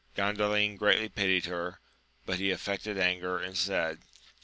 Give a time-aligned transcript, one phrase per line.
[0.17, 1.79] —Gandalin greatly pitied her,
[2.25, 3.99] but he affected anger, and said.